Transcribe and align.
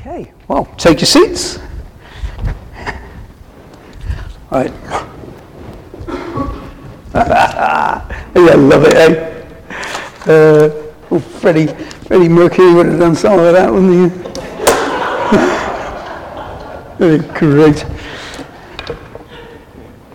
Okay, 0.00 0.32
well, 0.48 0.64
take 0.78 1.00
your 1.00 1.06
seats. 1.06 1.58
All 4.50 4.62
right. 4.62 4.72
I 7.14 8.54
love 8.54 8.84
it, 8.84 8.94
eh? 8.94 9.44
Uh, 10.22 10.70
oh, 11.10 11.18
Freddie, 11.18 11.66
Freddie 11.66 12.30
Mercury 12.30 12.72
would 12.72 12.86
have 12.86 12.98
done 12.98 13.14
some 13.14 13.38
of 13.38 13.52
that, 13.52 13.70
wouldn't 13.70 14.10
he? 14.10 14.18
Great. 17.38 17.84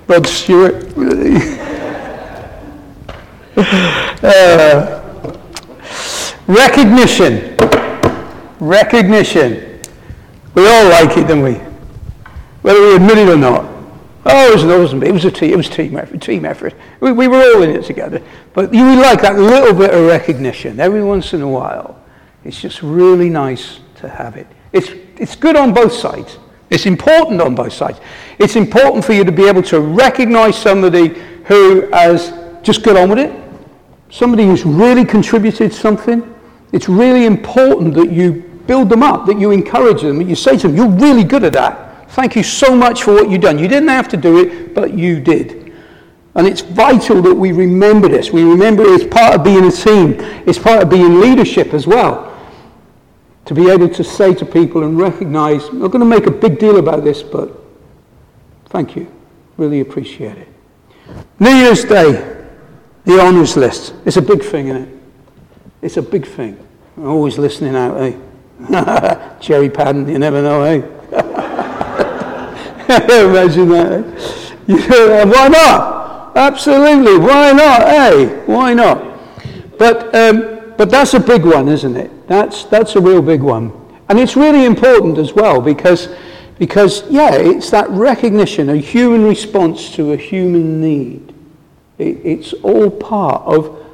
Rod 0.07 0.25
Stewart. 0.25 0.75
uh, 4.23 5.01
recognition. 6.47 7.55
Recognition. 8.59 9.74
We 10.55 10.67
all 10.67 10.89
like 10.89 11.17
it, 11.17 11.27
don't 11.27 11.43
we? 11.43 11.53
Whether 12.61 12.81
we 12.81 12.95
admit 12.95 13.17
it 13.17 13.29
or 13.29 13.37
not. 13.37 13.75
Oh, 14.27 14.51
it 14.51 14.53
was, 14.53 14.93
it 14.93 15.11
was 15.11 15.25
a 15.25 15.31
team, 15.31 15.53
it 15.53 15.57
was 15.57 15.69
team 15.69 15.95
effort, 15.97 16.19
team 16.19 16.45
effort. 16.45 16.73
We, 16.99 17.11
we 17.11 17.27
were 17.27 17.37
all 17.37 17.61
in 17.61 17.69
it 17.69 17.83
together. 17.83 18.23
But 18.53 18.73
you 18.73 18.83
like 18.99 19.21
that 19.21 19.37
little 19.37 19.73
bit 19.73 19.93
of 19.93 20.07
recognition 20.07 20.79
every 20.79 21.03
once 21.03 21.33
in 21.33 21.43
a 21.43 21.47
while. 21.47 22.01
It's 22.43 22.59
just 22.59 22.81
really 22.81 23.29
nice 23.29 23.81
to 23.97 24.09
have 24.09 24.35
it. 24.35 24.47
It's, 24.71 24.89
it's 25.17 25.35
good 25.35 25.55
on 25.55 25.73
both 25.73 25.93
sides. 25.93 26.39
It's 26.71 26.87
important 26.87 27.39
on 27.39 27.53
both 27.53 27.73
sides. 27.73 27.99
It's 28.39 28.55
important 28.55 29.05
for 29.05 29.13
you 29.13 29.23
to 29.23 29.31
be 29.31 29.47
able 29.47 29.61
to 29.63 29.79
recognize 29.79 30.57
somebody 30.57 31.09
who 31.45 31.81
has 31.91 32.33
just 32.63 32.81
got 32.81 32.97
on 32.97 33.09
with 33.09 33.19
it, 33.19 33.31
somebody 34.09 34.45
who's 34.45 34.65
really 34.65 35.05
contributed 35.05 35.71
something. 35.71 36.33
It's 36.71 36.89
really 36.89 37.25
important 37.25 37.93
that 37.93 38.11
you 38.11 38.54
build 38.67 38.89
them 38.89 39.03
up, 39.03 39.25
that 39.25 39.39
you 39.39 39.51
encourage 39.51 40.01
them, 40.01 40.17
that 40.17 40.25
you 40.25 40.35
say 40.35 40.57
to 40.57 40.67
them, 40.67 40.75
You're 40.75 40.89
really 40.89 41.23
good 41.23 41.43
at 41.43 41.53
that. 41.53 42.09
Thank 42.11 42.35
you 42.35 42.43
so 42.43 42.75
much 42.75 43.03
for 43.03 43.13
what 43.13 43.29
you've 43.29 43.41
done. 43.41 43.59
You 43.59 43.67
didn't 43.67 43.89
have 43.89 44.07
to 44.09 44.17
do 44.17 44.39
it, 44.39 44.73
but 44.73 44.93
you 44.93 45.19
did. 45.19 45.73
And 46.35 46.45
it's 46.47 46.61
vital 46.61 47.21
that 47.21 47.33
we 47.33 47.51
remember 47.51 48.07
this. 48.07 48.31
We 48.31 48.43
remember 48.43 48.83
it's 48.85 49.05
part 49.05 49.35
of 49.35 49.43
being 49.43 49.65
a 49.65 49.71
team, 49.71 50.15
it's 50.45 50.59
part 50.59 50.83
of 50.83 50.89
being 50.89 51.19
leadership 51.19 51.73
as 51.73 51.87
well 51.87 52.35
to 53.45 53.53
be 53.53 53.69
able 53.69 53.87
to 53.87 54.03
say 54.03 54.33
to 54.33 54.45
people 54.45 54.83
and 54.83 54.97
recognize, 54.97 55.65
I'm 55.65 55.79
not 55.79 55.91
going 55.91 55.99
to 55.99 56.05
make 56.05 56.25
a 56.25 56.31
big 56.31 56.59
deal 56.59 56.77
about 56.77 57.03
this, 57.03 57.21
but 57.21 57.51
thank 58.67 58.95
you. 58.95 59.11
Really 59.57 59.81
appreciate 59.81 60.37
it. 60.37 60.47
New 61.39 61.51
Year's 61.51 61.83
Day, 61.83 62.43
the 63.05 63.19
honours 63.19 63.55
list. 63.55 63.93
It's 64.03 64.17
a 64.17 64.21
big 64.21 64.43
thing, 64.43 64.69
isn't 64.69 64.81
it? 64.83 64.99
It's 65.83 65.97
a 65.97 66.01
big 66.01 66.25
thing. 66.25 66.57
I'm 66.97 67.07
always 67.07 67.37
listening 67.37 67.75
out, 67.75 68.01
eh? 68.01 68.17
Jerry 69.41 69.69
Padden, 69.69 70.07
you 70.07 70.19
never 70.19 70.41
know, 70.41 70.63
eh? 70.63 70.77
Imagine 72.87 73.69
that. 73.69 73.91
Eh? 73.91 74.03
You 74.67 74.87
know, 74.87 75.25
why 75.27 75.47
not? 75.47 76.37
Absolutely, 76.37 77.17
why 77.17 77.51
not, 77.51 77.81
eh? 77.81 78.25
Why 78.45 78.73
not? 78.73 79.19
But 79.77 80.15
um, 80.15 80.55
but 80.77 80.89
that's 80.89 81.13
a 81.13 81.19
big 81.19 81.45
one, 81.45 81.67
isn't 81.69 81.95
it? 81.95 82.27
That's, 82.27 82.65
that's 82.65 82.95
a 82.95 83.01
real 83.01 83.21
big 83.21 83.41
one. 83.41 83.71
And 84.09 84.19
it's 84.19 84.35
really 84.35 84.65
important 84.65 85.17
as 85.17 85.33
well 85.33 85.61
because, 85.61 86.09
because, 86.59 87.09
yeah, 87.09 87.33
it's 87.33 87.69
that 87.71 87.89
recognition, 87.89 88.69
a 88.69 88.77
human 88.77 89.23
response 89.23 89.93
to 89.95 90.13
a 90.13 90.17
human 90.17 90.81
need. 90.81 91.33
It, 91.97 92.19
it's 92.23 92.53
all 92.53 92.89
part 92.89 93.43
of, 93.43 93.84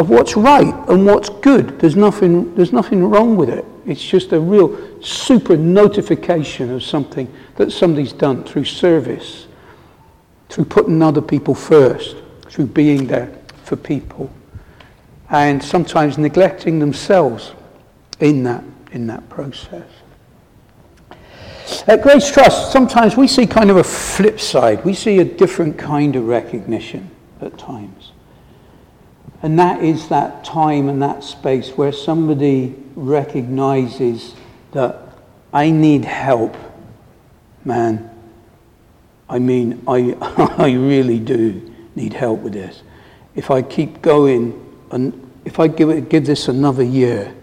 of 0.00 0.08
what's 0.08 0.36
right 0.36 0.74
and 0.88 1.04
what's 1.04 1.28
good. 1.28 1.78
There's 1.78 1.94
nothing, 1.94 2.54
there's 2.54 2.72
nothing 2.72 3.04
wrong 3.04 3.36
with 3.36 3.50
it. 3.50 3.64
It's 3.86 4.04
just 4.04 4.32
a 4.32 4.40
real 4.40 5.02
super 5.02 5.56
notification 5.56 6.72
of 6.72 6.82
something 6.82 7.32
that 7.56 7.70
somebody's 7.70 8.12
done 8.12 8.42
through 8.44 8.64
service, 8.64 9.46
through 10.48 10.64
putting 10.64 11.02
other 11.02 11.20
people 11.20 11.54
first, 11.54 12.16
through 12.48 12.66
being 12.66 13.06
there 13.06 13.32
for 13.64 13.76
people 13.76 14.30
and 15.30 15.62
sometimes 15.62 16.18
neglecting 16.18 16.78
themselves 16.78 17.52
in 18.18 18.42
that, 18.42 18.64
in 18.92 19.06
that 19.06 19.28
process. 19.28 19.86
At 21.86 22.02
Grace 22.02 22.32
Trust, 22.32 22.72
sometimes 22.72 23.16
we 23.16 23.28
see 23.28 23.46
kind 23.46 23.70
of 23.70 23.76
a 23.76 23.84
flip 23.84 24.40
side. 24.40 24.84
We 24.84 24.92
see 24.92 25.20
a 25.20 25.24
different 25.24 25.78
kind 25.78 26.16
of 26.16 26.26
recognition 26.26 27.10
at 27.40 27.56
times. 27.58 28.09
And 29.42 29.58
that 29.58 29.82
is 29.82 30.08
that 30.08 30.44
time 30.44 30.88
and 30.88 31.00
that 31.02 31.24
space 31.24 31.70
where 31.70 31.92
somebody 31.92 32.74
recognizes 32.94 34.34
that 34.72 35.00
I 35.52 35.70
need 35.70 36.04
help, 36.04 36.56
man. 37.64 38.10
I 39.28 39.38
mean, 39.38 39.82
I, 39.88 40.14
I 40.58 40.72
really 40.72 41.18
do 41.18 41.74
need 41.94 42.12
help 42.12 42.40
with 42.40 42.52
this. 42.52 42.82
If 43.34 43.50
I 43.50 43.62
keep 43.62 44.02
going 44.02 44.66
and 44.90 45.30
if 45.44 45.58
I 45.58 45.68
give, 45.68 45.88
it, 45.88 46.10
give 46.10 46.26
this 46.26 46.48
another 46.48 46.82
year, 46.82 47.34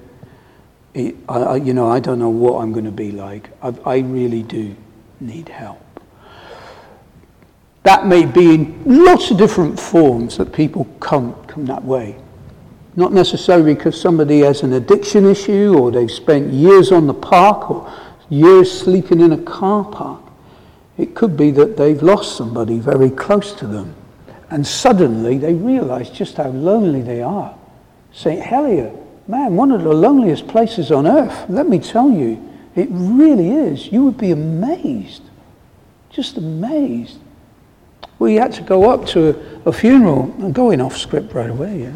it, 0.94 1.16
I, 1.28 1.56
you 1.56 1.74
know, 1.74 1.90
I 1.90 2.00
don't 2.00 2.20
know 2.20 2.30
what 2.30 2.62
I'm 2.62 2.74
going 2.74 2.86
to 2.86 2.92
be 2.92 3.12
like. 3.12 3.50
I, 3.62 3.74
I 3.86 3.98
really 4.00 4.44
do 4.44 4.76
need 5.20 5.50
help. 5.50 5.82
That 7.88 8.06
may 8.06 8.26
be 8.26 8.54
in 8.54 9.06
lots 9.06 9.32
of 9.32 9.38
different 9.38 9.80
forms 9.80 10.36
that 10.40 10.52
people 10.52 10.84
come, 11.00 11.34
come 11.46 11.66
that 11.68 11.86
way. 11.86 12.18
Not 12.98 13.14
necessarily 13.14 13.76
because 13.76 13.98
somebody 13.98 14.42
has 14.42 14.62
an 14.62 14.74
addiction 14.74 15.26
issue 15.26 15.74
or 15.74 15.90
they've 15.90 16.12
spent 16.12 16.52
years 16.52 16.92
on 16.92 17.08
the 17.08 17.14
park 17.14 17.72
or 17.72 17.90
years 18.28 18.70
sleeping 18.70 19.22
in 19.22 19.32
a 19.32 19.38
car 19.38 19.86
park. 19.86 20.22
It 20.98 21.16
could 21.16 21.38
be 21.38 21.50
that 21.52 21.78
they've 21.78 22.04
lost 22.04 22.36
somebody 22.36 22.78
very 22.78 23.10
close 23.10 23.54
to 23.54 23.66
them 23.66 23.96
and 24.50 24.68
suddenly 24.68 25.38
they 25.38 25.54
realize 25.54 26.10
just 26.10 26.36
how 26.36 26.50
lonely 26.50 27.02
they 27.02 27.22
are. 27.22 27.58
St. 28.12 28.42
Helier, 28.42 28.92
man, 29.30 29.56
one 29.56 29.72
of 29.72 29.84
the 29.84 29.94
loneliest 29.94 30.46
places 30.50 30.92
on 30.92 31.08
earth. 31.08 31.46
Let 31.48 31.70
me 31.70 31.80
tell 31.80 32.12
you, 32.12 32.54
it 32.76 32.90
really 32.92 33.52
is. 33.52 33.90
You 33.94 34.04
would 34.04 34.18
be 34.18 34.32
amazed. 34.32 35.22
Just 36.10 36.36
amazed. 36.36 37.20
We 38.20 38.36
had 38.36 38.52
to 38.54 38.62
go 38.62 38.90
up 38.90 39.06
to 39.08 39.30
a, 39.30 39.70
a 39.70 39.74
funeral. 39.74 40.34
I'm 40.40 40.52
going 40.52 40.82
off 40.82 40.98
script 40.98 41.34
right 41.34 41.50
away, 41.50 41.84
yeah. 41.84 41.94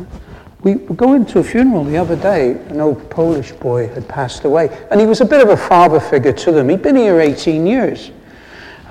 We 0.64 0.76
were 0.76 0.96
going 0.96 1.26
to 1.28 1.40
a 1.40 1.44
funeral 1.44 1.84
the 1.84 1.98
other 1.98 2.16
day. 2.16 2.52
An 2.52 2.80
old 2.80 3.10
Polish 3.10 3.52
boy 3.54 3.88
had 3.88 4.08
passed 4.08 4.44
away. 4.44 4.70
And 4.92 5.02
he 5.02 5.08
was 5.08 5.20
a 5.20 5.26
bit 5.26 5.42
of 5.42 5.50
a 5.50 5.58
father 5.58 6.00
figure 6.00 6.34
to 6.34 6.52
them. 6.52 6.70
He'd 6.70 6.84
been 6.84 6.96
here 6.96 7.20
18 7.20 7.66
years. 7.66 8.12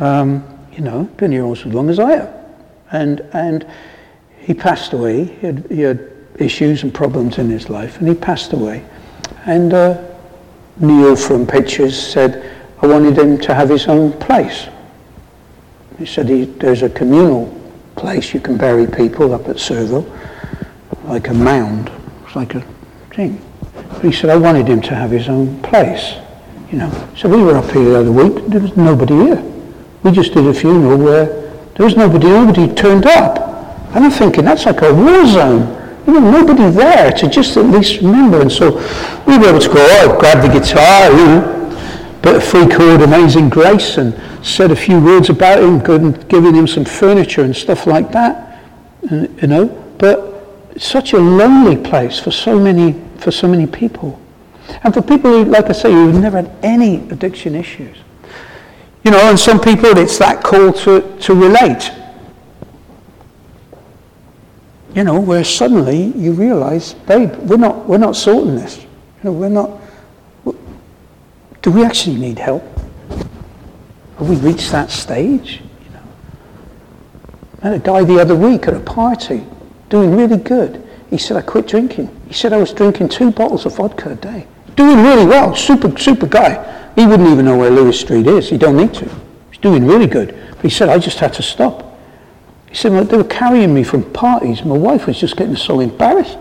Um, 0.00 0.44
you 0.72 0.80
know, 0.80 1.04
been 1.16 1.30
here 1.30 1.42
almost 1.42 1.66
as 1.66 1.72
long 1.72 1.88
as 1.88 2.00
I 2.00 2.12
have. 2.12 2.34
And, 2.90 3.20
and 3.32 3.66
he 4.40 4.52
passed 4.52 4.92
away. 4.94 5.24
He 5.24 5.46
had, 5.46 5.66
he 5.70 5.80
had 5.82 6.10
issues 6.40 6.82
and 6.82 6.92
problems 6.92 7.38
in 7.38 7.50
his 7.50 7.68
life, 7.68 7.98
and 7.98 8.08
he 8.08 8.14
passed 8.14 8.52
away. 8.52 8.84
And 9.46 9.72
uh, 9.72 10.02
Neil 10.78 11.14
from 11.14 11.46
Pitchers 11.46 11.96
said, 11.96 12.56
I 12.82 12.86
wanted 12.86 13.16
him 13.18 13.38
to 13.38 13.54
have 13.54 13.68
his 13.68 13.86
own 13.86 14.12
place. 14.14 14.68
He 16.00 16.06
said 16.06 16.30
he, 16.30 16.46
there's 16.46 16.80
a 16.80 16.88
communal 16.88 17.54
place 17.94 18.32
you 18.32 18.40
can 18.40 18.56
bury 18.56 18.86
people 18.86 19.34
up 19.34 19.48
at 19.48 19.56
Surville, 19.56 20.10
like 21.04 21.28
a 21.28 21.34
mound. 21.34 21.92
It's 22.24 22.34
like 22.34 22.54
a 22.54 22.62
thing. 23.14 23.38
But 23.74 24.02
he 24.02 24.10
said, 24.10 24.30
I 24.30 24.36
wanted 24.38 24.66
him 24.66 24.80
to 24.80 24.94
have 24.94 25.10
his 25.10 25.28
own 25.28 25.60
place. 25.60 26.14
You 26.72 26.78
know. 26.78 27.08
So 27.18 27.28
we 27.28 27.42
were 27.42 27.54
up 27.54 27.70
here 27.70 27.84
the 27.84 27.98
other 27.98 28.12
week, 28.12 28.46
there 28.46 28.60
was 28.60 28.74
nobody 28.78 29.12
here. 29.12 29.44
We 30.02 30.10
just 30.10 30.32
did 30.32 30.46
a 30.46 30.54
funeral 30.54 30.96
where 30.96 31.26
there 31.76 31.84
was 31.84 31.98
nobody, 31.98 32.28
nobody 32.28 32.74
turned 32.74 33.04
up. 33.04 33.36
And 33.94 34.06
I'm 34.06 34.10
thinking, 34.10 34.46
that's 34.46 34.64
like 34.64 34.80
a 34.80 34.94
war 34.94 35.26
zone. 35.26 35.76
You 36.06 36.14
know, 36.14 36.30
nobody 36.30 36.70
there 36.70 37.12
to 37.12 37.28
just 37.28 37.58
at 37.58 37.66
least 37.66 38.00
remember. 38.00 38.40
And 38.40 38.50
so 38.50 38.76
we 39.26 39.36
were 39.36 39.50
able 39.50 39.60
to 39.60 39.68
go, 39.68 39.86
oh, 40.00 40.16
grab 40.18 40.40
the 40.40 40.48
guitar, 40.48 41.10
you 41.10 41.26
know, 41.26 41.59
bit 42.22 42.36
of 42.36 42.44
free 42.44 42.68
chord, 42.68 43.02
Amazing 43.02 43.48
Grace, 43.48 43.98
and 43.98 44.18
said 44.44 44.70
a 44.70 44.76
few 44.76 45.00
words 45.00 45.30
about 45.30 45.62
him, 45.62 46.12
giving 46.28 46.54
him 46.54 46.66
some 46.66 46.84
furniture 46.84 47.42
and 47.42 47.54
stuff 47.54 47.86
like 47.86 48.12
that. 48.12 48.62
You 49.10 49.46
know, 49.46 49.66
but 49.98 50.70
it's 50.72 50.86
such 50.86 51.12
a 51.12 51.18
lonely 51.18 51.76
place 51.76 52.18
for 52.18 52.30
so 52.30 52.58
many, 52.58 53.00
for 53.18 53.30
so 53.30 53.48
many 53.48 53.66
people. 53.66 54.20
And 54.84 54.94
for 54.94 55.02
people 55.02 55.30
who, 55.30 55.44
like 55.44 55.66
I 55.66 55.72
say, 55.72 55.92
who've 55.92 56.14
never 56.14 56.42
had 56.42 56.52
any 56.62 56.96
addiction 57.10 57.54
issues. 57.54 57.96
You 59.04 59.10
know, 59.10 59.18
and 59.18 59.38
some 59.38 59.60
people 59.60 59.96
it's 59.96 60.18
that 60.18 60.44
call 60.44 60.72
to, 60.72 61.16
to 61.20 61.34
relate. 61.34 61.90
You 64.94 65.04
know, 65.04 65.20
where 65.20 65.44
suddenly 65.44 66.12
you 66.16 66.32
realize, 66.32 66.94
babe, 66.94 67.34
we're 67.36 67.56
not, 67.56 67.86
we're 67.88 67.98
not 67.98 68.16
sorting 68.16 68.56
this. 68.56 68.78
You 68.78 69.24
know, 69.24 69.32
we're 69.32 69.48
not, 69.48 69.79
do 71.62 71.70
we 71.70 71.84
actually 71.84 72.16
need 72.16 72.38
help? 72.38 72.62
Have 74.18 74.28
we 74.28 74.36
reached 74.36 74.70
that 74.72 74.90
stage? 74.90 75.62
You 75.84 75.90
know? 75.92 76.02
I 77.62 77.68
had 77.68 77.72
a 77.74 77.78
guy 77.78 78.04
the 78.04 78.20
other 78.20 78.36
week 78.36 78.66
at 78.66 78.74
a 78.74 78.80
party 78.80 79.46
doing 79.88 80.16
really 80.16 80.36
good. 80.36 80.86
He 81.10 81.18
said, 81.18 81.36
I 81.36 81.42
quit 81.42 81.66
drinking. 81.66 82.08
He 82.28 82.34
said 82.34 82.52
I 82.52 82.58
was 82.58 82.72
drinking 82.72 83.08
two 83.08 83.30
bottles 83.30 83.66
of 83.66 83.76
vodka 83.76 84.10
a 84.10 84.14
day. 84.14 84.46
Doing 84.76 85.02
really 85.02 85.26
well, 85.26 85.54
super, 85.56 85.96
super 85.98 86.26
guy. 86.26 86.92
He 86.94 87.06
wouldn't 87.06 87.28
even 87.28 87.44
know 87.44 87.58
where 87.58 87.70
Lewis 87.70 87.98
Street 88.00 88.26
is. 88.26 88.48
He 88.48 88.56
don't 88.56 88.76
need 88.76 88.94
to. 88.94 89.08
He's 89.50 89.60
doing 89.60 89.86
really 89.86 90.06
good. 90.06 90.36
But 90.50 90.62
he 90.62 90.70
said, 90.70 90.88
I 90.88 90.98
just 90.98 91.18
had 91.18 91.34
to 91.34 91.42
stop. 91.42 91.98
He 92.68 92.76
said, 92.76 92.92
well, 92.92 93.04
they 93.04 93.16
were 93.16 93.24
carrying 93.24 93.74
me 93.74 93.82
from 93.82 94.04
parties. 94.12 94.64
My 94.64 94.76
wife 94.76 95.06
was 95.06 95.18
just 95.18 95.36
getting 95.36 95.56
so 95.56 95.80
embarrassed. 95.80 96.38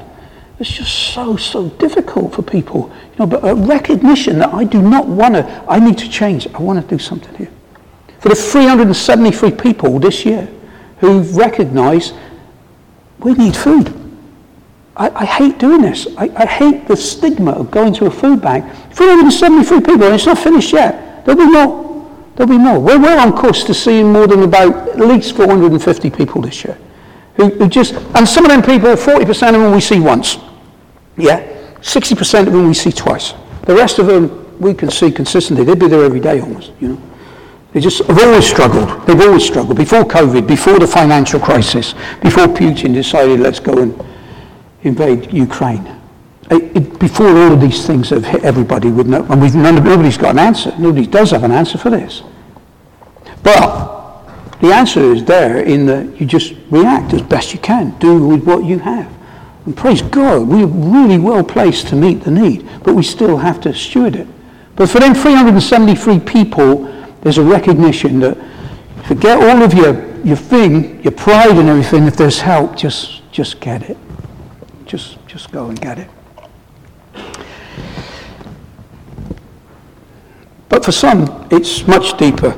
It's 0.59 0.69
just 0.69 1.13
so, 1.13 1.38
so 1.38 1.69
difficult 1.69 2.33
for 2.33 2.41
people. 2.41 2.91
You 3.13 3.19
know, 3.19 3.27
but 3.27 3.47
a 3.47 3.56
recognition 3.56 4.39
that 4.39 4.53
I 4.53 4.65
do 4.65 4.81
not 4.81 5.07
want 5.07 5.35
to, 5.35 5.65
I 5.69 5.79
need 5.79 5.97
to 6.00 6.09
change. 6.09 6.47
I 6.53 6.59
want 6.59 6.81
to 6.81 6.88
do 6.88 7.00
something 7.00 7.33
here. 7.35 7.51
For 8.19 8.27
the 8.27 8.35
373 8.35 9.51
people 9.51 10.00
this 10.00 10.25
year 10.25 10.50
who've 11.00 11.35
recognized 11.38 12.13
we 13.19 13.33
need 13.33 13.56
food. 13.56 13.94
I, 14.95 15.09
I 15.09 15.25
hate 15.25 15.59
doing 15.59 15.81
this. 15.81 16.07
I, 16.17 16.29
I, 16.35 16.45
hate 16.45 16.88
the 16.88 16.95
stigma 16.95 17.51
of 17.51 17.71
going 17.71 17.94
to 17.95 18.06
a 18.06 18.11
food 18.11 18.41
bank. 18.41 18.65
373 18.94 19.79
people, 19.79 20.03
and 20.03 20.15
it's 20.15 20.25
not 20.25 20.38
finished 20.38 20.73
yet. 20.73 21.25
There'll 21.25 21.39
be 21.39 21.50
more. 21.50 21.85
There'll 22.35 22.50
be 22.50 22.57
more. 22.57 22.79
We're 22.79 23.00
well 23.00 23.19
on 23.19 23.33
course 23.33 23.63
to 23.65 23.73
seeing 23.73 24.11
more 24.11 24.27
than 24.27 24.44
about 24.44 24.89
at 24.89 25.00
least 25.00 25.35
450 25.35 26.09
people 26.09 26.41
this 26.41 26.63
year. 26.63 26.77
Who, 27.35 27.50
who 27.50 27.69
just, 27.69 27.94
and 27.94 28.27
some 28.27 28.45
of 28.45 28.51
them 28.51 28.61
people, 28.61 28.89
40% 28.89 29.29
of 29.29 29.61
them 29.61 29.71
we 29.71 29.81
see 29.81 30.00
once. 30.00 30.38
Yeah? 31.19 31.45
60% 31.81 32.48
of 32.48 32.54
them 32.54 32.68
we 32.68 32.74
see 32.74 32.92
twice. 32.92 33.33
The 33.63 33.75
rest 33.75 34.00
of 34.00 34.07
them 34.07 34.57
we 34.60 34.74
can 34.74 34.89
see 34.89 35.12
consistently. 35.12 35.63
They'd 35.63 35.80
be 35.80 35.88
there 35.88 36.04
every 36.04 36.19
day 36.19 36.39
almost, 36.42 36.71
you 36.80 36.89
know. 36.89 37.01
They 37.71 37.80
just 37.80 38.04
have 38.06 38.18
always 38.18 38.48
struggled. 38.48 39.06
They've 39.06 39.19
always 39.21 39.45
struggled. 39.45 39.77
Before 39.77 40.04
COVID, 40.04 40.48
before 40.48 40.80
the 40.80 40.88
financial 40.88 41.39
crisis, 41.39 41.94
before 42.21 42.48
Putin 42.48 42.94
decided 42.94 43.39
let's 43.39 43.60
go 43.60 43.77
and 43.77 44.04
invade 44.81 45.31
Ukraine. 45.31 45.86
It, 46.50 46.75
it, 46.75 47.00
before 47.00 47.27
all 47.27 47.54
of 47.54 47.62
these 47.62 47.86
things 47.86 48.10
have 48.10 48.25
hit 48.25 48.44
everybody 48.44 48.89
with 48.89 49.06
no, 49.06 49.24
and 49.25 49.39
we've, 49.39 49.54
none, 49.54 49.75
nobody's 49.83 50.18
got 50.18 50.31
an 50.31 50.39
answer. 50.39 50.74
Nobody 50.80 51.06
does 51.06 51.30
have 51.30 51.44
an 51.44 51.51
answer 51.51 51.77
for 51.77 51.92
this. 51.92 52.24
But 53.44 54.24
the 54.60 54.74
answer 54.74 55.01
is 55.13 55.24
there 55.25 55.60
in 55.60 55.86
that 55.86 56.19
you 56.19 56.25
just 56.25 56.56
react 56.71 57.13
as 57.13 57.21
best 57.21 57.54
you 57.54 57.60
can. 57.60 57.98
Do 58.00 58.27
with 58.27 58.44
what 58.45 58.66
you 58.66 58.80
have. 58.80 59.13
And 59.69 59.77
praise 59.77 60.01
God, 60.01 60.48
we're 60.48 60.66
really 60.66 61.19
well 61.19 61.44
placed 61.44 61.89
to 61.89 61.95
meet 61.95 62.24
the 62.24 62.31
need, 62.31 62.68
but 62.83 62.95
we 62.95 63.04
still 63.04 63.38
have 63.38 63.62
to 63.62 63.71
steward 63.71 64.16
it. 64.16 64.27
But 64.75 64.89
for 64.89 65.00
them 65.00 65.13
373 65.13 66.21
people, 66.21 66.86
there's 67.21 67.38
a 67.38 67.44
recognition 67.44 68.19
that 68.21 68.36
forget 69.06 69.38
all 69.38 69.62
of 69.62 69.75
your, 69.75 70.18
your 70.25 70.38
thing, 70.38 71.04
your 71.04 71.12
pride 71.12 71.56
and 71.56 71.69
everything, 71.69 72.06
if 72.06 72.18
there's 72.18 72.42
help, 72.42 72.75
just, 72.75 73.21
just 73.31 73.60
get 73.60 73.88
it. 73.92 73.98
Just, 74.88 75.24
just 75.27 75.51
go 75.51 75.68
and 75.68 75.80
get 75.80 76.00
it. 76.00 76.10
But 80.68 80.83
for 80.83 80.92
some, 80.92 81.48
it's 81.51 81.86
much 81.86 82.18
deeper. 82.18 82.57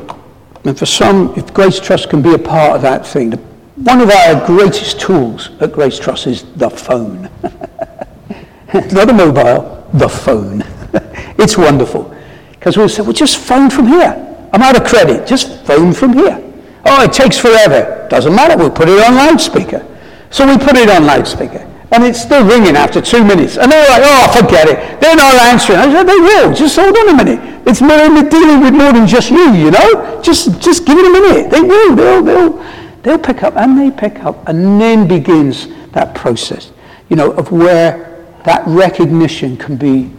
And 0.63 0.80
for 0.80 0.86
some, 0.86 1.34
if 1.38 1.54
Grace 1.54 1.78
Trust 1.78 2.10
can 2.10 2.22
be 2.22 2.34
a 2.34 2.40
part 2.40 2.78
of 2.78 2.81
that 2.84 3.06
thing, 3.06 3.34
one 3.83 4.00
of 4.00 4.12
our 4.12 4.45
greatest 4.45 5.00
tools 5.00 5.50
at 5.60 5.72
Grace 5.72 5.98
Trust 5.98 6.28
is 6.28 6.44
the 6.54 6.69
phone. 6.69 7.24
Not 8.74 9.10
a 9.10 9.13
mobile, 9.13 9.89
the 9.94 10.07
phone. 10.07 10.63
it's 11.39 11.57
wonderful. 11.57 12.16
Because 12.51 12.78
we'll 12.78 12.89
say, 12.89 13.01
well, 13.01 13.12
just 13.12 13.38
phone 13.38 13.69
from 13.69 13.88
here. 13.88 14.13
I'm 14.54 14.62
out 14.62 14.80
of 14.80 14.88
credit. 14.88 15.25
Just 15.25 15.66
phone 15.66 15.94
from 15.94 16.13
here. 16.13 16.38
Oh, 16.86 17.04
it 17.04 17.12
takes 17.12 17.38
forever. 17.38 18.07
Doesn't 18.10 18.36
matter. 18.36 18.56
We'll 18.56 18.69
put 18.69 18.88
it 18.88 19.04
on 19.04 19.16
loudspeaker. 19.16 19.86
So 20.30 20.45
we 20.45 20.57
put 20.57 20.75
it 20.75 20.89
on 20.89 21.06
loudspeaker. 21.06 21.68
And 21.92 22.04
it's 22.04 22.22
still 22.22 22.45
ringing 22.45 22.75
after 22.75 23.01
two 23.01 23.24
minutes. 23.24 23.57
And 23.57 23.72
they're 23.72 23.89
like, 23.89 24.04
oh, 24.06 24.42
forget 24.42 24.68
it. 24.69 25.01
They're 25.01 25.16
not 25.16 25.34
answering. 25.36 25.80
I 25.80 25.92
said, 25.92 26.04
they 26.04 26.19
will. 26.19 26.54
Just 26.54 26.77
hold 26.77 26.95
on 26.95 27.10
a 27.10 27.24
minute. 27.24 27.68
It's 27.68 27.81
more 27.81 27.98
dealing 27.98 28.62
with 28.62 28.74
more 28.74 28.94
than 28.94 29.07
just 29.07 29.31
you, 29.31 29.54
you 29.54 29.72
know? 29.72 30.22
Just, 30.22 30.62
just 30.62 30.86
give 30.86 30.98
it 30.98 31.06
a 31.06 31.12
minute. 31.12 31.51
They 31.51 31.62
will. 31.62 31.95
They'll, 31.95 32.24
they'll, 32.24 32.81
they'll 33.03 33.19
pick 33.19 33.44
up. 33.44 33.56
And 33.56 33.77
they 33.77 33.92
pick 33.92 34.24
up. 34.24 34.48
And 34.48 34.80
then 34.80 35.07
begins 35.07 35.68
that 35.92 36.15
process, 36.15 36.71
you 37.09 37.15
know, 37.15 37.31
of 37.31 37.51
where 37.51 38.25
that 38.45 38.63
recognition 38.65 39.57
can 39.57 39.77
be, 39.77 40.12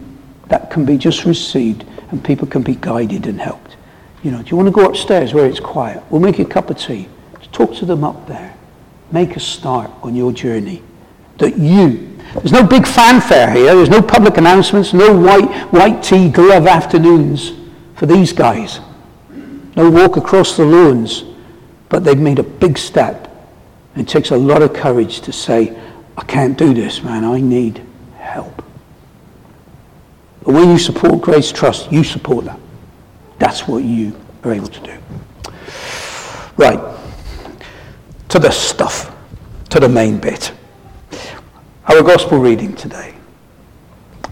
that 0.47 0.69
can 0.69 0.85
be 0.85 0.97
just 0.97 1.25
received 1.25 1.85
and 2.11 2.23
people 2.23 2.47
can 2.47 2.61
be 2.61 2.75
guided 2.75 3.25
and 3.25 3.41
helped. 3.41 3.75
You 4.21 4.31
know, 4.31 4.41
do 4.41 4.49
you 4.49 4.55
want 4.55 4.67
to 4.67 4.71
go 4.71 4.85
upstairs 4.85 5.33
where 5.33 5.45
it's 5.45 5.59
quiet? 5.59 6.03
We'll 6.09 6.21
make 6.21 6.37
you 6.37 6.45
a 6.45 6.49
cup 6.49 6.69
of 6.69 6.77
tea. 6.77 7.09
Talk 7.51 7.75
to 7.75 7.85
them 7.85 8.03
up 8.03 8.27
there. 8.27 8.55
Make 9.11 9.35
a 9.35 9.39
start 9.39 9.91
on 10.01 10.15
your 10.15 10.31
journey. 10.31 10.81
That 11.37 11.57
you, 11.57 12.17
there's 12.33 12.51
no 12.51 12.65
big 12.65 12.87
fanfare 12.87 13.51
here. 13.51 13.75
There's 13.75 13.89
no 13.89 14.01
public 14.01 14.37
announcements, 14.37 14.93
no 14.93 15.15
white, 15.15 15.49
white 15.71 16.01
tea 16.01 16.29
glove 16.29 16.67
afternoons 16.67 17.53
for 17.95 18.05
these 18.05 18.33
guys. 18.33 18.79
No 19.75 19.89
walk 19.89 20.17
across 20.17 20.57
the 20.57 20.65
lawns. 20.65 21.25
But 21.93 22.03
they've 22.03 22.17
made 22.17 22.39
a 22.39 22.43
big 22.43 22.79
step. 22.79 23.29
It 23.95 24.07
takes 24.07 24.31
a 24.31 24.35
lot 24.35 24.63
of 24.63 24.73
courage 24.73 25.21
to 25.21 25.31
say, 25.31 25.79
I 26.17 26.23
can't 26.23 26.57
do 26.57 26.73
this, 26.73 27.03
man. 27.03 27.23
I 27.23 27.39
need 27.39 27.85
help. 28.17 28.65
But 30.41 30.55
when 30.55 30.71
you 30.71 30.79
support 30.79 31.21
Grace 31.21 31.51
Trust, 31.51 31.91
you 31.91 32.03
support 32.03 32.45
that. 32.45 32.59
That's 33.37 33.67
what 33.67 33.83
you 33.83 34.19
are 34.43 34.51
able 34.51 34.69
to 34.69 34.79
do. 34.79 34.97
Right. 36.57 36.79
To 38.29 38.39
the 38.39 38.49
stuff, 38.49 39.15
to 39.69 39.79
the 39.79 39.87
main 39.87 40.17
bit. 40.17 40.51
Our 41.85 42.01
gospel 42.01 42.39
reading 42.39 42.75
today. 42.75 43.13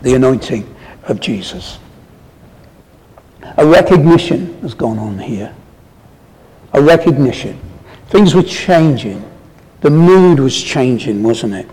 The 0.02 0.16
anointing 0.16 0.68
of 1.04 1.20
Jesus. 1.20 1.78
A 3.56 3.64
recognition 3.64 4.60
has 4.62 4.74
gone 4.74 4.98
on 4.98 5.20
here. 5.20 5.54
A 6.74 6.82
recognition. 6.82 7.60
Things 8.08 8.36
were 8.36 8.44
changing. 8.44 9.24
The 9.82 9.90
mood 9.90 10.40
was 10.40 10.62
changing, 10.62 11.24
wasn't 11.24 11.56
it? 11.56 11.70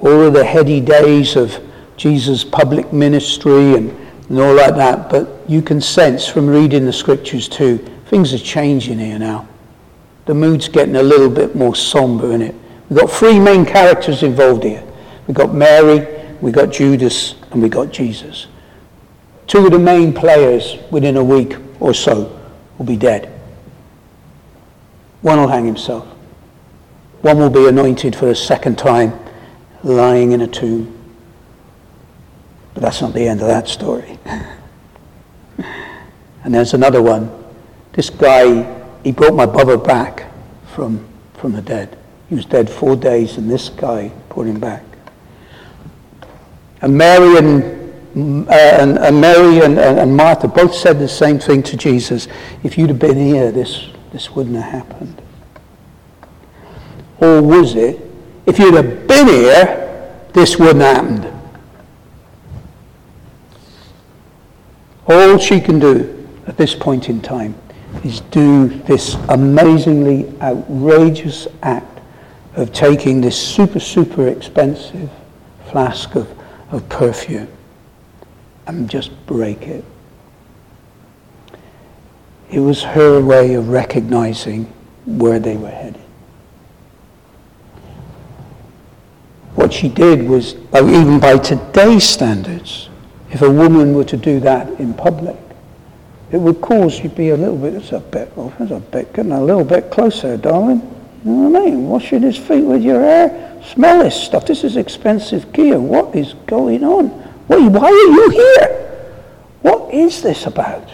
All 0.00 0.22
of 0.22 0.34
the 0.34 0.44
heady 0.44 0.80
days 0.80 1.36
of 1.36 1.58
Jesus' 1.96 2.44
public 2.44 2.92
ministry 2.92 3.74
and 3.74 3.94
and 4.30 4.38
all 4.38 4.54
like 4.54 4.76
that. 4.76 5.10
But 5.10 5.28
you 5.46 5.60
can 5.60 5.80
sense 5.80 6.26
from 6.26 6.46
reading 6.46 6.86
the 6.86 6.92
scriptures 6.92 7.48
too, 7.48 7.78
things 8.06 8.32
are 8.32 8.38
changing 8.38 8.98
here 8.98 9.18
now. 9.18 9.46
The 10.24 10.34
mood's 10.34 10.68
getting 10.68 10.96
a 10.96 11.02
little 11.02 11.28
bit 11.28 11.54
more 11.54 11.74
somber 11.74 12.32
in 12.32 12.40
it. 12.40 12.54
We've 12.88 12.98
got 12.98 13.10
three 13.10 13.38
main 13.38 13.66
characters 13.66 14.22
involved 14.22 14.62
here. 14.62 14.84
We've 15.26 15.36
got 15.36 15.52
Mary, 15.52 16.06
we've 16.40 16.54
got 16.54 16.70
Judas, 16.70 17.34
and 17.50 17.60
we've 17.60 17.70
got 17.70 17.90
Jesus. 17.90 18.46
Two 19.46 19.66
of 19.66 19.72
the 19.72 19.78
main 19.78 20.14
players 20.14 20.78
within 20.90 21.16
a 21.16 21.24
week 21.24 21.56
or 21.80 21.92
so 21.92 22.40
will 22.78 22.86
be 22.86 22.96
dead. 22.96 23.39
One 25.22 25.38
will 25.38 25.48
hang 25.48 25.66
himself. 25.66 26.06
One 27.22 27.38
will 27.38 27.50
be 27.50 27.66
anointed 27.66 28.16
for 28.16 28.28
a 28.28 28.34
second 28.34 28.78
time, 28.78 29.12
lying 29.82 30.32
in 30.32 30.40
a 30.40 30.46
tomb. 30.46 30.96
But 32.74 32.82
that's 32.82 33.02
not 33.02 33.12
the 33.12 33.28
end 33.28 33.42
of 33.42 33.48
that 33.48 33.68
story. 33.68 34.18
and 36.44 36.54
there's 36.54 36.72
another 36.72 37.02
one. 37.02 37.30
This 37.92 38.08
guy, 38.08 38.82
he 39.04 39.12
brought 39.12 39.34
my 39.34 39.46
brother 39.46 39.76
back 39.76 40.32
from, 40.74 41.06
from 41.34 41.52
the 41.52 41.62
dead. 41.62 41.98
He 42.28 42.34
was 42.36 42.46
dead 42.46 42.70
four 42.70 42.96
days, 42.96 43.36
and 43.36 43.50
this 43.50 43.68
guy 43.68 44.12
brought 44.28 44.46
him 44.46 44.60
back. 44.60 44.84
And 46.80 46.96
Mary 46.96 47.36
and, 47.36 48.48
uh, 48.48 48.52
and, 48.52 48.98
and, 48.98 49.20
Mary 49.20 49.60
and, 49.60 49.78
and 49.78 50.16
Martha 50.16 50.48
both 50.48 50.74
said 50.74 50.98
the 50.98 51.08
same 51.08 51.38
thing 51.38 51.62
to 51.64 51.76
Jesus. 51.76 52.28
If 52.62 52.78
you'd 52.78 52.88
have 52.88 52.98
been 52.98 53.18
here, 53.18 53.52
this, 53.52 53.89
this 54.12 54.30
wouldn't 54.30 54.56
have 54.56 54.72
happened. 54.86 55.22
Or 57.18 57.42
was 57.42 57.74
it, 57.74 58.00
if 58.46 58.58
you'd 58.58 58.74
have 58.74 59.06
been 59.06 59.28
here, 59.28 60.26
this 60.32 60.58
wouldn't 60.58 60.80
have 60.80 60.96
happened? 60.96 61.40
All 65.06 65.38
she 65.38 65.60
can 65.60 65.78
do 65.78 66.28
at 66.46 66.56
this 66.56 66.74
point 66.74 67.08
in 67.08 67.20
time 67.20 67.54
is 68.04 68.20
do 68.20 68.68
this 68.68 69.16
amazingly 69.28 70.32
outrageous 70.40 71.48
act 71.62 72.00
of 72.54 72.72
taking 72.72 73.20
this 73.20 73.36
super, 73.36 73.80
super 73.80 74.28
expensive 74.28 75.10
flask 75.70 76.14
of, 76.14 76.28
of 76.70 76.88
perfume 76.88 77.48
and 78.66 78.88
just 78.88 79.10
break 79.26 79.62
it. 79.62 79.84
It 82.50 82.60
was 82.60 82.82
her 82.82 83.20
way 83.20 83.54
of 83.54 83.68
recognizing 83.68 84.64
where 85.06 85.38
they 85.38 85.56
were 85.56 85.70
headed. 85.70 86.00
What 89.54 89.72
she 89.72 89.88
did 89.88 90.28
was, 90.28 90.56
oh, 90.72 90.88
even 90.88 91.20
by 91.20 91.38
today's 91.38 92.04
standards, 92.04 92.88
if 93.30 93.42
a 93.42 93.50
woman 93.50 93.94
were 93.94 94.04
to 94.04 94.16
do 94.16 94.40
that 94.40 94.68
in 94.80 94.94
public, 94.94 95.36
it 96.32 96.38
would 96.38 96.60
cause 96.60 96.98
you 96.98 97.08
to 97.08 97.14
be 97.14 97.30
a 97.30 97.36
little 97.36 97.56
bit, 97.56 97.74
it's 97.74 97.92
a 97.92 98.00
bit, 98.00 98.32
oh, 98.36 98.52
it's 98.58 98.70
a 98.70 98.80
bit, 98.80 99.12
getting 99.12 99.32
a 99.32 99.42
little 99.42 99.64
bit 99.64 99.90
closer, 99.90 100.36
darling. 100.36 100.80
You 101.24 101.30
know 101.30 101.50
what 101.50 101.62
I 101.62 101.64
mean? 101.66 101.88
Washing 101.88 102.22
his 102.22 102.36
feet 102.36 102.62
with 102.62 102.82
your 102.82 103.00
hair. 103.00 103.60
Smell 103.74 104.02
this 104.02 104.20
stuff. 104.20 104.46
This 104.46 104.64
is 104.64 104.76
expensive 104.76 105.52
gear. 105.52 105.78
What 105.78 106.16
is 106.16 106.34
going 106.46 106.82
on? 106.82 107.08
Why, 107.46 107.58
why 107.68 107.88
are 107.88 107.90
you 107.90 108.30
here? 108.30 108.76
What 109.60 109.92
is 109.92 110.22
this 110.22 110.46
about? 110.46 110.88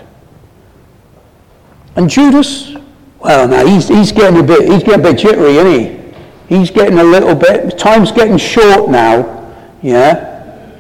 And 1.97 2.09
Judas, 2.11 2.75
well, 3.21 3.49
now 3.49 3.67
he's, 3.67 3.89
he's 3.89 4.13
getting 4.13 4.39
a 4.39 4.43
bit, 4.43 4.71
he's 4.71 4.83
getting 4.83 5.01
a 5.01 5.03
bit 5.03 5.19
jittery, 5.19 5.57
isn't 5.57 5.81
he? 6.49 6.57
He's 6.57 6.71
getting 6.71 6.99
a 6.99 7.05
little 7.05 7.35
bit, 7.35 7.77
time's 7.79 8.13
getting 8.13 8.37
short 8.37 8.91
now, 8.91 9.75
yeah? 9.83 10.35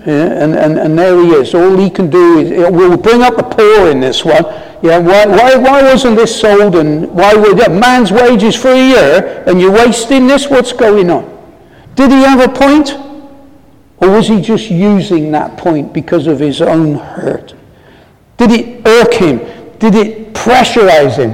Yeah, 0.06 0.44
and, 0.44 0.54
and, 0.54 0.78
and 0.78 0.96
there 0.96 1.20
he 1.20 1.32
is. 1.32 1.52
All 1.52 1.76
he 1.76 1.90
can 1.90 2.08
do 2.08 2.38
is, 2.38 2.50
we'll 2.70 2.96
bring 2.96 3.23
up 3.23 3.37
the 3.37 3.42
poor 3.42 3.90
in 3.90 3.99
this 3.99 4.25
one. 4.25 4.44
Yeah, 4.80 4.99
why, 4.99 5.26
why, 5.26 5.56
why 5.56 5.82
wasn't 5.82 6.16
this 6.16 6.40
sold 6.40 6.76
and 6.76 7.11
why 7.11 7.35
would 7.35 7.58
a 7.58 7.68
man's 7.68 8.12
wages 8.12 8.54
for 8.54 8.68
a 8.68 8.88
year 8.88 9.42
and 9.49 9.61
you're 9.61 9.73
wasting 9.73 10.28
this? 10.28 10.49
What's 10.49 10.73
going 10.73 11.11
on? 11.11 11.25
Did 11.96 12.12
he 12.12 12.18
have 12.18 12.38
a 12.38 12.52
point? 12.52 12.96
Or 13.99 14.11
was 14.11 14.28
he 14.28 14.40
just 14.40 14.70
using 14.70 15.32
that 15.32 15.56
point 15.56 15.92
because 15.92 16.28
of 16.28 16.38
his 16.38 16.61
own 16.61 16.94
hurt? 16.94 17.54
Did 18.37 18.52
it 18.52 18.87
irk 18.87 19.14
him? 19.14 19.38
Did 19.78 19.96
it 19.96 20.25
pressurize 20.46 21.16
him 21.16 21.32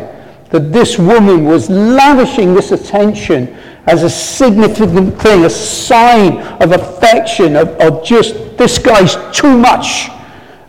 that 0.50 0.72
this 0.72 0.98
woman 0.98 1.44
was 1.44 1.68
lavishing 1.68 2.54
this 2.54 2.72
attention 2.72 3.56
as 3.86 4.02
a 4.02 4.10
significant 4.10 5.20
thing, 5.20 5.44
a 5.44 5.50
sign 5.50 6.38
of 6.62 6.72
affection, 6.72 7.56
of, 7.56 7.68
of 7.80 8.04
just, 8.04 8.34
this 8.56 8.78
guy's 8.78 9.16
too 9.36 9.58
much. 9.58 10.08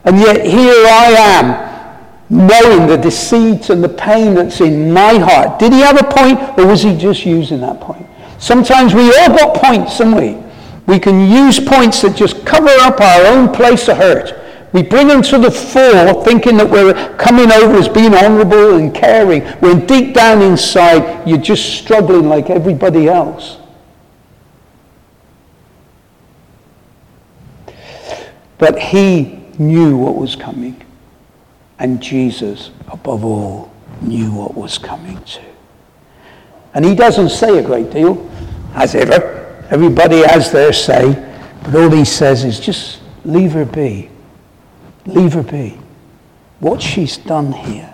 And 0.04 0.20
yet 0.20 0.46
here 0.46 0.86
I 0.88 1.16
am, 1.18 1.74
knowing 2.30 2.88
the 2.88 2.98
deceit 2.98 3.70
and 3.70 3.84
the 3.84 3.90
pain 3.90 4.34
that's 4.34 4.60
in 4.60 4.92
my 4.92 5.18
heart. 5.20 5.60
Did 5.60 5.72
he 5.72 5.80
have 5.82 6.00
a 6.00 6.10
point, 6.10 6.40
or 6.58 6.66
was 6.66 6.82
he 6.82 6.98
just 6.98 7.26
using 7.26 7.62
that 7.62 7.80
point? 7.80 8.08
Sometimes 8.40 8.94
we 8.94 9.16
all 9.18 9.30
got 9.30 9.56
points, 9.56 10.00
haven't 10.00 10.16
we? 10.16 10.44
We 10.86 11.00
can 11.00 11.32
use 11.32 11.60
points 11.60 12.02
that 12.02 12.16
just 12.16 12.46
cover 12.46 12.72
up 12.82 13.00
our 13.00 13.26
own 13.28 13.54
place 13.54 13.88
of 13.88 13.98
hurt. 13.98 14.43
We 14.74 14.82
bring 14.82 15.08
them 15.08 15.22
to 15.22 15.38
the 15.38 15.52
fore 15.52 16.24
thinking 16.24 16.58
that 16.58 16.70
we're 16.70 17.16
coming 17.18 17.52
over 17.52 17.76
as 17.76 17.88
being 17.88 18.14
honourable 18.16 18.76
and 18.76 18.94
caring, 18.94 19.44
when 19.60 19.86
deep 19.86 20.16
down 20.16 20.42
inside 20.42 21.28
you're 21.28 21.38
just 21.38 21.78
struggling 21.78 22.28
like 22.28 22.50
everybody 22.50 23.08
else. 23.08 23.58
But 28.58 28.80
he 28.80 29.40
knew 29.60 29.96
what 29.96 30.16
was 30.16 30.36
coming. 30.36 30.84
And 31.78 32.02
Jesus, 32.02 32.72
above 32.88 33.24
all, 33.24 33.72
knew 34.02 34.32
what 34.32 34.56
was 34.56 34.78
coming 34.78 35.22
too. 35.24 35.42
And 36.74 36.84
he 36.84 36.96
doesn't 36.96 37.30
say 37.30 37.60
a 37.60 37.62
great 37.62 37.92
deal, 37.92 38.28
as 38.74 38.96
ever. 38.96 39.66
Everybody 39.70 40.20
has 40.20 40.52
their 40.52 40.74
say. 40.74 41.14
But 41.64 41.76
all 41.76 41.92
he 41.92 42.06
says 42.06 42.44
is 42.44 42.60
just 42.60 43.02
leave 43.24 43.52
her 43.52 43.66
be. 43.66 44.10
Leave 45.06 45.34
her 45.34 45.44
be. 45.44 45.78
What 46.60 46.82
she's 46.82 47.18
done 47.18 47.52
here. 47.52 47.94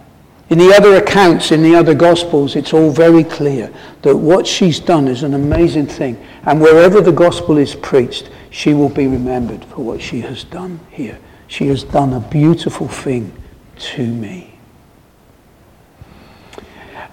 In 0.49 0.57
the 0.57 0.73
other 0.73 0.95
accounts, 0.95 1.51
in 1.51 1.61
the 1.61 1.75
other 1.75 1.93
Gospels, 1.93 2.55
it's 2.55 2.73
all 2.73 2.89
very 2.89 3.23
clear 3.23 3.71
that 4.01 4.15
what 4.15 4.47
she's 4.47 4.79
done 4.79 5.07
is 5.07 5.21
an 5.21 5.35
amazing 5.35 5.85
thing. 5.85 6.23
And 6.43 6.59
wherever 6.59 7.01
the 7.01 7.11
Gospel 7.11 7.57
is 7.57 7.75
preached, 7.75 8.29
she 8.49 8.73
will 8.73 8.89
be 8.89 9.05
remembered 9.05 9.63
for 9.65 9.83
what 9.83 10.01
she 10.01 10.21
has 10.21 10.43
done 10.43 10.79
here. 10.89 11.19
She 11.47 11.67
has 11.67 11.83
done 11.83 12.13
a 12.13 12.19
beautiful 12.19 12.87
thing 12.87 13.31
to 13.77 14.07
me. 14.07 14.59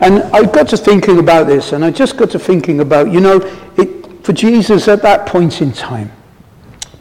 And 0.01 0.23
I 0.25 0.45
got 0.45 0.69
to 0.69 0.77
thinking 0.77 1.19
about 1.19 1.47
this, 1.47 1.73
and 1.73 1.85
I 1.85 1.91
just 1.91 2.17
got 2.17 2.31
to 2.31 2.39
thinking 2.39 2.81
about, 2.81 3.11
you 3.11 3.21
know, 3.21 3.37
it, 3.77 4.25
for 4.25 4.33
Jesus 4.33 4.89
at 4.89 5.03
that 5.03 5.27
point 5.27 5.63
in 5.63 5.73
time, 5.73 6.13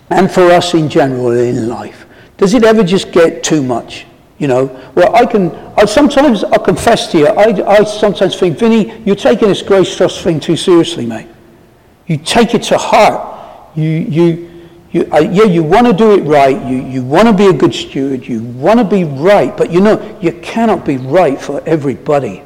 and 0.10 0.32
for 0.32 0.52
us 0.52 0.74
in 0.74 0.88
general 0.88 1.32
in 1.32 1.68
life, 1.68 2.05
does 2.38 2.54
it 2.54 2.64
ever 2.64 2.84
just 2.84 3.12
get 3.12 3.44
too 3.44 3.64
much? 3.64 4.06
You 4.38 4.48
know, 4.50 4.92
well, 4.96 5.16
I 5.16 5.26
can, 5.26 5.52
I 5.78 5.86
sometimes, 5.86 6.44
i 6.44 6.58
confess 6.58 7.10
to 7.12 7.20
you, 7.20 7.28
I, 7.28 7.78
I 7.80 7.84
sometimes 7.86 8.38
think, 8.38 8.60
Vini, 8.60 9.02
you're 9.06 9.16
taking 9.16 9.48
this 9.48 9.62
grace 9.62 9.96
trust 9.96 10.22
thing 10.22 10.42
too 10.42 10.58
seriously, 10.58 11.06
mate. 11.06 11.28
You 12.08 12.18
take 12.18 12.54
it 12.54 12.64
to 12.64 12.78
heart. 12.78 13.78
You, 13.78 13.90
you, 13.90 14.52
you, 14.92 15.10
uh, 15.12 15.20
yeah, 15.20 15.44
you 15.44 15.64
want 15.64 15.88
to 15.88 15.94
do 15.94 16.14
it 16.14 16.24
right. 16.24 16.62
You, 16.66 16.78
you 16.78 17.04
want 17.04 17.28
to 17.28 17.34
be 17.34 17.48
a 17.48 17.54
good 17.54 17.74
steward. 17.74 18.28
You 18.28 18.44
want 18.44 18.80
to 18.80 18.86
be 18.86 19.06
right. 19.06 19.56
But 19.56 19.72
you 19.72 19.80
know, 19.80 20.18
you 20.22 20.34
cannot 20.42 20.86
be 20.86 20.98
right 20.98 21.40
for 21.40 21.62
everybody. 21.66 22.44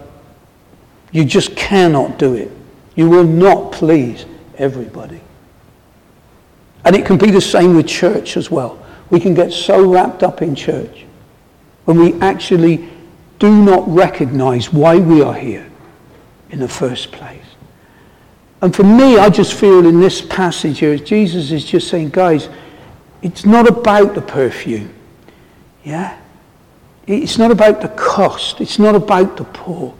You 1.11 1.25
just 1.25 1.55
cannot 1.55 2.19
do 2.19 2.35
it. 2.35 2.51
You 2.95 3.09
will 3.09 3.23
not 3.23 3.71
please 3.71 4.25
everybody. 4.57 5.21
And 6.85 6.95
it 6.95 7.05
can 7.05 7.17
be 7.17 7.31
the 7.31 7.41
same 7.41 7.75
with 7.75 7.87
church 7.87 8.37
as 8.37 8.49
well. 8.49 8.83
We 9.09 9.19
can 9.19 9.33
get 9.33 9.51
so 9.51 9.89
wrapped 9.89 10.23
up 10.23 10.41
in 10.41 10.55
church 10.55 11.05
when 11.85 11.99
we 11.99 12.13
actually 12.21 12.87
do 13.39 13.63
not 13.63 13.87
recognize 13.87 14.71
why 14.71 14.97
we 14.97 15.21
are 15.21 15.33
here 15.33 15.69
in 16.49 16.59
the 16.59 16.67
first 16.67 17.11
place. 17.11 17.45
And 18.61 18.75
for 18.75 18.83
me, 18.83 19.17
I 19.17 19.29
just 19.29 19.53
feel 19.53 19.85
in 19.87 19.99
this 19.99 20.21
passage 20.21 20.79
here, 20.79 20.97
Jesus 20.97 21.51
is 21.51 21.63
just 21.63 21.87
saying, 21.87 22.09
guys, 22.09 22.49
it's 23.21 23.45
not 23.45 23.67
about 23.67 24.15
the 24.15 24.21
perfume. 24.21 24.93
Yeah? 25.83 26.17
It's 27.07 27.37
not 27.37 27.51
about 27.51 27.81
the 27.81 27.89
cost. 27.89 28.61
It's 28.61 28.77
not 28.77 28.95
about 28.95 29.37
the 29.37 29.45
poor. 29.45 29.95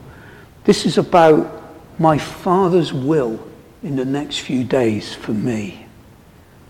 This 0.64 0.86
is 0.86 0.98
about 0.98 1.62
my 1.98 2.18
Father's 2.18 2.92
will 2.92 3.40
in 3.82 3.96
the 3.96 4.04
next 4.04 4.40
few 4.40 4.62
days 4.62 5.14
for 5.14 5.32
me. 5.32 5.86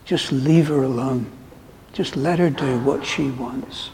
Just 0.04 0.32
leave 0.32 0.68
her 0.68 0.82
alone. 0.82 1.30
Just 1.92 2.16
let 2.16 2.38
her 2.38 2.50
do 2.50 2.78
what 2.80 3.04
she 3.04 3.30
wants. 3.30 3.90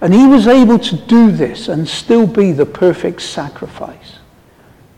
And 0.00 0.12
he 0.12 0.26
was 0.26 0.46
able 0.46 0.78
to 0.80 0.96
do 0.96 1.30
this 1.30 1.68
and 1.68 1.88
still 1.88 2.26
be 2.26 2.52
the 2.52 2.66
perfect 2.66 3.22
sacrifice. 3.22 4.18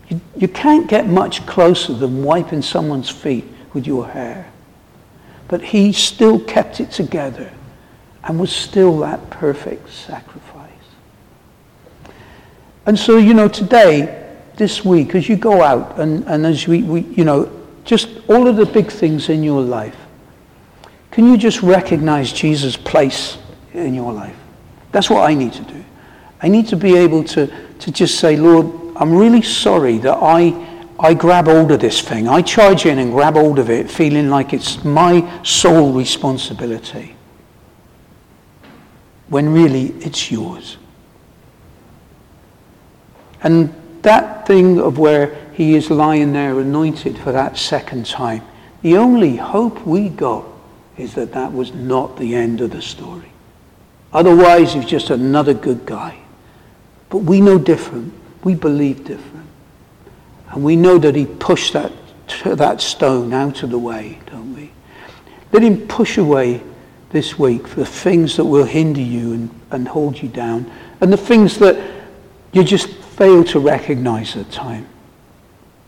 You, 0.09 0.19
you 0.35 0.47
can't 0.47 0.87
get 0.87 1.07
much 1.07 1.45
closer 1.45 1.93
than 1.93 2.23
wiping 2.23 2.61
someone's 2.61 3.09
feet 3.09 3.45
with 3.73 3.85
your 3.85 4.07
hair. 4.07 4.51
But 5.47 5.61
he 5.61 5.93
still 5.93 6.39
kept 6.39 6.79
it 6.79 6.91
together 6.91 7.51
and 8.23 8.39
was 8.39 8.51
still 8.51 8.99
that 8.99 9.29
perfect 9.29 9.89
sacrifice. 9.89 10.71
And 12.85 12.97
so, 12.97 13.17
you 13.17 13.33
know, 13.33 13.47
today, 13.47 14.35
this 14.55 14.83
week, 14.83 15.13
as 15.13 15.29
you 15.29 15.35
go 15.35 15.61
out 15.61 15.99
and, 15.99 16.23
and 16.25 16.45
as 16.45 16.67
we, 16.67 16.83
we, 16.83 17.01
you 17.01 17.23
know, 17.23 17.51
just 17.85 18.09
all 18.27 18.47
of 18.47 18.55
the 18.55 18.65
big 18.65 18.91
things 18.91 19.29
in 19.29 19.43
your 19.43 19.61
life, 19.61 19.95
can 21.17 21.25
you 21.25 21.35
just 21.35 21.63
recognize 21.63 22.31
Jesus' 22.31 22.77
place 22.77 23.39
in 23.73 23.95
your 23.95 24.13
life? 24.13 24.35
That's 24.91 25.09
what 25.09 25.27
I 25.27 25.33
need 25.33 25.51
to 25.53 25.63
do. 25.63 25.83
I 26.43 26.47
need 26.47 26.67
to 26.67 26.75
be 26.75 26.95
able 26.95 27.23
to, 27.23 27.51
to 27.79 27.91
just 27.91 28.19
say, 28.19 28.37
Lord, 28.37 28.67
I'm 28.95 29.15
really 29.15 29.41
sorry 29.41 29.97
that 29.97 30.19
I, 30.21 30.53
I 30.99 31.15
grab 31.15 31.47
hold 31.47 31.71
of 31.71 31.79
this 31.79 32.01
thing. 32.01 32.27
I 32.27 32.43
charge 32.43 32.85
in 32.85 32.99
and 32.99 33.11
grab 33.11 33.33
hold 33.33 33.57
of 33.57 33.71
it, 33.71 33.89
feeling 33.89 34.29
like 34.29 34.53
it's 34.53 34.83
my 34.85 35.41
sole 35.41 35.91
responsibility. 35.91 37.15
When 39.29 39.51
really 39.51 39.87
it's 40.05 40.31
yours. 40.31 40.77
And 43.41 43.73
that 44.03 44.45
thing 44.45 44.79
of 44.79 44.99
where 44.99 45.35
he 45.53 45.73
is 45.73 45.89
lying 45.89 46.33
there 46.33 46.59
anointed 46.59 47.17
for 47.17 47.31
that 47.31 47.57
second 47.57 48.05
time, 48.05 48.43
the 48.83 48.97
only 48.97 49.35
hope 49.35 49.83
we 49.83 50.09
got 50.09 50.45
is 50.97 51.13
that 51.13 51.33
that 51.33 51.53
was 51.53 51.73
not 51.73 52.17
the 52.17 52.35
end 52.35 52.61
of 52.61 52.71
the 52.71 52.81
story. 52.81 53.31
Otherwise, 54.13 54.73
he's 54.73 54.85
just 54.85 55.09
another 55.09 55.53
good 55.53 55.85
guy. 55.85 56.17
But 57.09 57.19
we 57.19 57.41
know 57.41 57.57
different. 57.57 58.13
We 58.43 58.55
believe 58.55 59.05
different. 59.05 59.47
And 60.49 60.63
we 60.63 60.75
know 60.75 60.97
that 60.97 61.15
he 61.15 61.25
pushed 61.25 61.73
that, 61.73 61.91
that 62.43 62.81
stone 62.81 63.33
out 63.33 63.63
of 63.63 63.69
the 63.69 63.79
way, 63.79 64.19
don't 64.27 64.55
we? 64.55 64.71
Let 65.51 65.63
him 65.63 65.87
push 65.87 66.17
away 66.17 66.63
this 67.09 67.37
week 67.39 67.67
for 67.67 67.81
the 67.81 67.85
things 67.85 68.35
that 68.37 68.45
will 68.45 68.65
hinder 68.65 69.01
you 69.01 69.33
and, 69.33 69.49
and 69.71 69.87
hold 69.87 70.21
you 70.21 70.29
down 70.29 70.69
and 70.99 71.11
the 71.11 71.17
things 71.17 71.57
that 71.59 71.77
you 72.51 72.63
just 72.63 72.89
fail 72.89 73.43
to 73.45 73.59
recognize 73.59 74.35
at 74.35 74.51
time. 74.51 74.87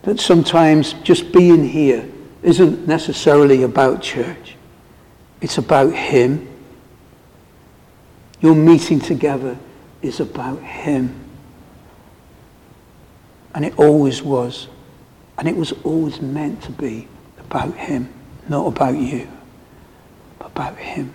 That 0.03 0.19
sometimes 0.19 0.93
just 1.03 1.31
being 1.33 1.67
here 1.67 2.09
isn't 2.41 2.87
necessarily 2.87 3.63
about 3.63 4.01
church. 4.01 4.55
It's 5.41 5.57
about 5.57 5.93
Him. 5.93 6.47
Your 8.41 8.55
meeting 8.55 8.99
together 8.99 9.57
is 10.01 10.19
about 10.19 10.61
Him. 10.61 11.19
And 13.53 13.65
it 13.65 13.77
always 13.77 14.21
was. 14.21 14.67
And 15.37 15.47
it 15.47 15.55
was 15.55 15.71
always 15.83 16.21
meant 16.21 16.61
to 16.63 16.71
be 16.71 17.07
about 17.39 17.75
Him, 17.75 18.13
not 18.47 18.67
about 18.67 18.97
you, 18.97 19.27
but 20.37 20.47
about 20.47 20.77
Him. 20.77 21.13